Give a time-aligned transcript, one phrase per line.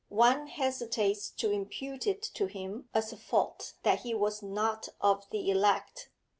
[0.09, 5.29] One hesitates to impute it to him as a fault that he was not of
[5.29, 6.09] the elect.